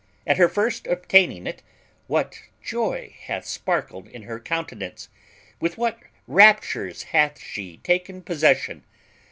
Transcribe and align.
At 0.25 0.37
her 0.37 0.49
first 0.49 0.87
obtaining 0.87 1.45
it, 1.45 1.61
what 2.07 2.41
joy 2.63 3.13
hath 3.27 3.45
sparkled 3.45 4.07
in 4.07 4.23
her 4.23 4.39
countenance! 4.39 5.09
with 5.59 5.77
what 5.77 5.99
raptures 6.25 7.03
hath 7.13 7.39
she 7.39 7.77
taken 7.83 8.23
possession! 8.23 8.83